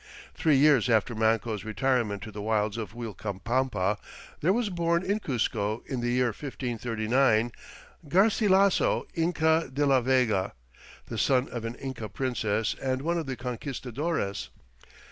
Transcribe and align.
Three 0.33 0.55
years 0.55 0.89
after 0.89 1.13
Manco's 1.13 1.63
retirement 1.63 2.23
to 2.23 2.31
the 2.31 2.41
wilds 2.41 2.75
of 2.75 2.95
Uilcapampa 2.95 3.99
there 4.39 4.51
was 4.51 4.71
born 4.71 5.03
in 5.03 5.19
Cuzco 5.19 5.83
in 5.85 6.01
the 6.01 6.09
year 6.09 6.29
1539, 6.29 7.51
Garcilasso 8.07 9.05
Inca 9.13 9.69
de 9.71 9.85
la 9.85 10.01
Vega, 10.01 10.53
the 11.05 11.19
son 11.19 11.47
of 11.49 11.65
an 11.65 11.75
Inca 11.75 12.09
princess 12.09 12.75
and 12.81 13.03
one 13.03 13.19
of 13.19 13.27
the 13.27 13.35
conquistadores. 13.35 14.49